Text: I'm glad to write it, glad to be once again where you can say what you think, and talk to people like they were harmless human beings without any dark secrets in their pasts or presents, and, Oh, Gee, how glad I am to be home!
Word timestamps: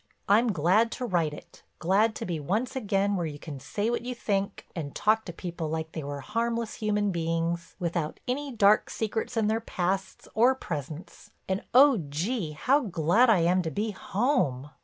I'm 0.27 0.51
glad 0.51 0.91
to 0.93 1.05
write 1.05 1.31
it, 1.31 1.61
glad 1.77 2.15
to 2.15 2.25
be 2.25 2.39
once 2.39 2.75
again 2.75 3.15
where 3.15 3.27
you 3.27 3.37
can 3.37 3.59
say 3.59 3.91
what 3.91 4.01
you 4.01 4.15
think, 4.15 4.65
and 4.75 4.95
talk 4.95 5.25
to 5.25 5.31
people 5.31 5.69
like 5.69 5.91
they 5.91 6.03
were 6.03 6.21
harmless 6.21 6.73
human 6.73 7.11
beings 7.11 7.75
without 7.77 8.19
any 8.27 8.51
dark 8.51 8.89
secrets 8.89 9.37
in 9.37 9.45
their 9.45 9.61
pasts 9.61 10.27
or 10.33 10.55
presents, 10.55 11.29
and, 11.47 11.61
Oh, 11.75 11.97
Gee, 12.09 12.53
how 12.53 12.79
glad 12.79 13.29
I 13.29 13.41
am 13.41 13.61
to 13.61 13.69
be 13.69 13.91
home! 13.91 14.71